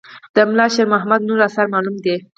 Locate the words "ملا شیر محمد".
0.49-1.21